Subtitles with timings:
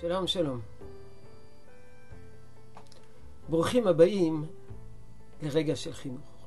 [0.00, 0.60] שלום, שלום.
[3.48, 4.46] ברוכים הבאים
[5.42, 6.46] לרגע של חינוך.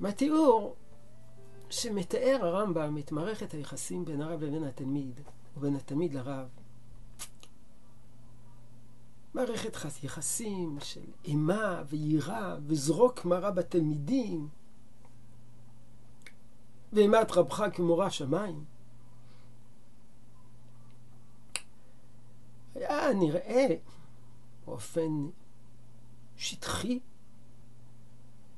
[0.00, 0.76] מהתיאור
[1.70, 5.20] שמתאר הרמב"ם את מערכת היחסים בין הרב לבין התלמיד,
[5.56, 6.48] ובין התלמיד לרב,
[9.34, 14.48] מערכת יחסים של אימה ויראה וזרוק מרה בתלמידים,
[16.92, 18.77] ואימת רבך כמורה שמיים.
[23.12, 23.66] נראה
[24.66, 25.28] באופן
[26.36, 27.00] שטחי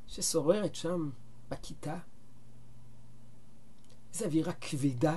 [0.07, 1.11] ששוררת שם
[1.49, 1.99] בכיתה.
[4.13, 5.17] איזו אווירה כבדה,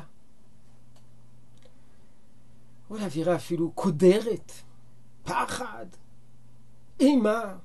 [2.90, 4.52] אולי אווירה אפילו קודרת,
[5.24, 5.86] פחד,
[7.00, 7.58] אימה.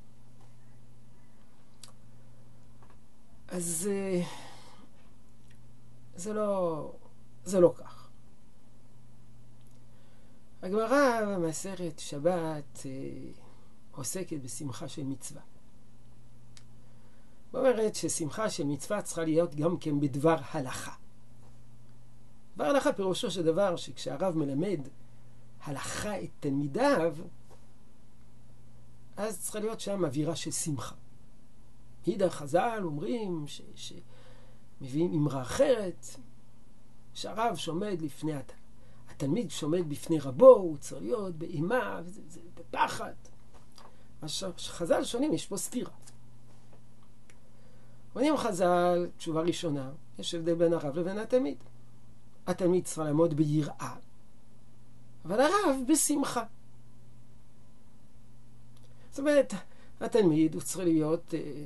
[3.48, 4.22] אז אה,
[6.14, 6.92] זה לא,
[7.44, 8.07] זה לא כך.
[10.62, 12.90] הגמרא במסכת שבת אה,
[13.90, 15.42] עוסקת בשמחה של מצווה.
[17.54, 20.94] אומרת ששמחה של מצווה צריכה להיות גם כן בדבר הלכה.
[22.54, 24.80] דבר הלכה פירושו של דבר שכשהרב מלמד
[25.60, 27.16] הלכה את תלמידיו,
[29.16, 30.94] אז צריכה להיות שם אווירה של שמחה.
[32.06, 36.06] הידע חז"ל אומרים שמביאים אמרה אחרת,
[37.14, 38.67] שהרב שעומד לפני התלמיד.
[39.18, 42.00] התלמיד שעומד בפני רבו, הוא צריך להיות באימה,
[42.54, 43.12] בפחד.
[44.22, 45.90] מה שחז"ל שונים, יש פה סתירה.
[48.12, 51.56] עונים חז"ל, תשובה ראשונה, יש הבדל בין הרב לבין התלמיד.
[52.46, 53.94] התלמיד צריך לעמוד ביראה,
[55.24, 56.44] אבל הרב בשמחה.
[59.10, 59.54] זאת אומרת,
[60.00, 61.64] התלמיד הוא צריך להיות אה,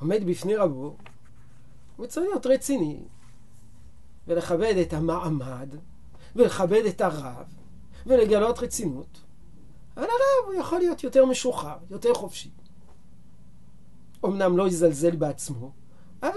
[0.00, 0.96] עומד בפני רבו,
[1.96, 3.00] הוא צריך להיות רציני
[4.26, 5.74] ולכבד את המעמד
[6.36, 7.54] ולכבד את הרב,
[8.06, 9.20] ולגלות רצינות.
[9.96, 12.50] אבל הרב הוא יכול להיות יותר משוחרר, יותר חופשי.
[14.24, 15.72] אמנם לא יזלזל בעצמו,
[16.22, 16.30] אבל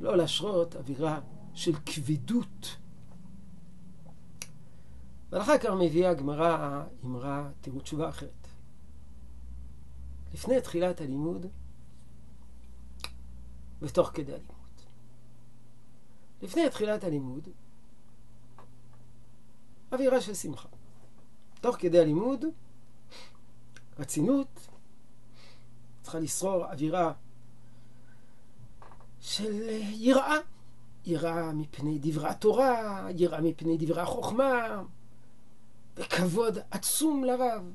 [0.00, 1.20] לא להשרות אווירה
[1.54, 2.76] של כבדות.
[5.30, 8.48] ואחר כך מביאה הגמרא אמרה, תראו תשובה אחרת.
[10.34, 11.46] לפני תחילת הלימוד
[13.82, 14.54] ותוך כדי הלימוד.
[16.42, 17.48] לפני תחילת הלימוד
[19.92, 20.68] אווירה של שמחה.
[21.60, 22.44] תוך כדי הלימוד,
[23.98, 24.68] רצינות,
[26.02, 27.12] צריכה לשרור אווירה
[29.20, 29.52] של
[29.92, 30.36] יראה.
[31.04, 34.82] יראה מפני דברי התורה, יראה מפני דברי החוכמה,
[35.96, 37.72] וכבוד עצום לרב.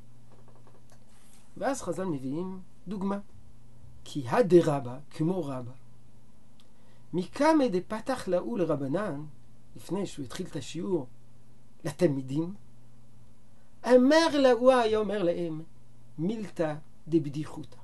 [1.57, 3.19] ואז חז"ל מביאים דוגמה.
[4.03, 5.71] כי הדרבה כמו רבה.
[7.13, 9.25] מקמא דפתח לאו לרבנן,
[9.75, 11.07] לפני שהוא התחיל את השיעור,
[11.83, 12.53] לתלמידים,
[13.85, 15.61] אמר לה, הוא היה אומר להם,
[16.17, 16.75] מילתא
[17.07, 17.77] דבדיחותא.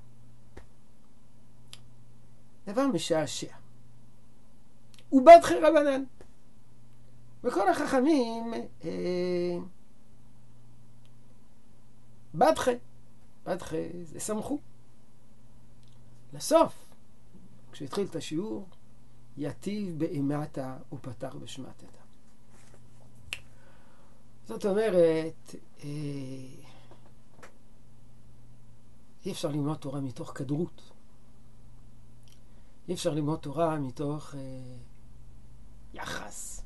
[2.65, 3.55] דבר משעשע.
[5.11, 6.03] ובדחי רבנן.
[7.43, 9.57] וכל החכמים אה,
[12.35, 12.75] בדחי.
[13.45, 14.59] בדחי זה שמחו.
[16.33, 16.85] לסוף,
[17.71, 18.67] כשהתחיל את השיעור,
[19.37, 21.98] יטיב באימתה ופתח בשמטתה.
[24.49, 25.89] זאת אומרת, אה,
[29.25, 30.81] אי אפשר ללמוד תורה מתוך כדרות.
[32.87, 34.39] אי אפשר ללמוד תורה מתוך אה,
[35.93, 36.63] יחס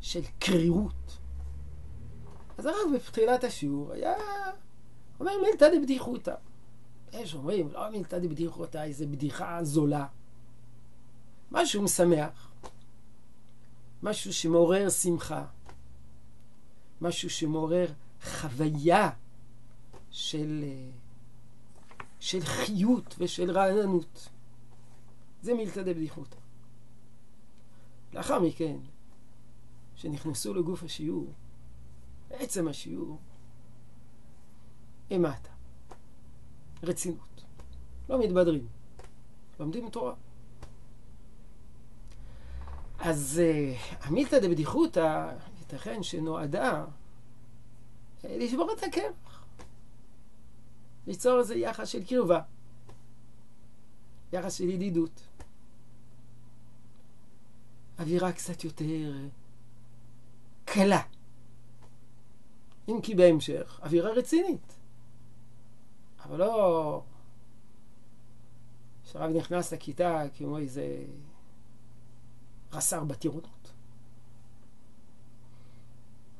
[0.00, 1.18] של קרירות.
[2.58, 4.14] אז הרב בתחילת השיעור היה
[5.20, 6.34] אומר מילתא דבדיחותא.
[7.12, 10.06] יש אומרים, לא מילתא דבדיחותא, איזה בדיחה זולה.
[11.50, 12.52] משהו משמח,
[14.02, 15.44] משהו שמעורר שמחה.
[17.00, 19.10] משהו שמעורר חוויה
[20.10, 20.90] של, אה,
[22.20, 24.28] של חיות ושל רעננות.
[25.42, 26.36] זה מילתא דבדיחותא.
[28.12, 28.76] לאחר מכן,
[29.94, 31.32] שנכנסו לגוף השיעור,
[32.28, 33.18] בעצם השיעור,
[35.10, 35.50] אימתה,
[36.82, 37.44] רצינות.
[38.08, 38.66] לא מתבדרים,
[39.60, 40.14] לומדים תורה.
[42.98, 45.36] אז uh, המילתא דבדיחותא
[45.72, 46.84] ייתכן שנועדה
[48.24, 49.44] אה, לשבור את הקרח,
[51.06, 52.40] ליצור איזה יחס של קרבה,
[54.32, 55.20] יחס של ידידות,
[57.98, 59.12] אווירה קצת יותר
[60.64, 61.02] קלה,
[62.88, 64.76] אם כי בהמשך אווירה רצינית,
[66.24, 67.02] אבל לא
[69.04, 71.04] שהרב נכנס לכיתה כמו איזה
[72.72, 73.72] רס"ר בטירונות.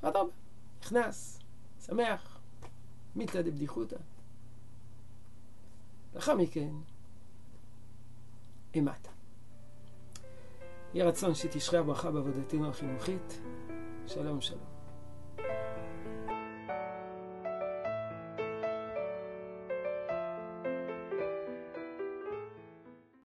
[0.03, 0.33] אדרבה,
[0.81, 1.39] נכנס,
[1.87, 2.41] שמח,
[3.17, 3.97] מיתא דבדיחותא.
[6.15, 6.71] לאחר מכן,
[8.75, 9.09] אימת.
[10.95, 13.41] יהי רצון שתשרה הברכה בעבודתנו החינוכית.
[14.07, 14.80] שלום שלום.